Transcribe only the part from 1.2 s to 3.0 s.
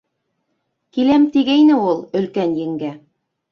тигәйне ул, өлкән еңгә.